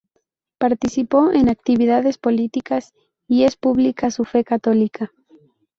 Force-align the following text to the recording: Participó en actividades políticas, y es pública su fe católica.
Participó 0.57 1.31
en 1.31 1.47
actividades 1.47 2.17
políticas, 2.17 2.91
y 3.27 3.43
es 3.43 3.55
pública 3.55 4.09
su 4.09 4.25
fe 4.25 4.43
católica. 4.43 5.11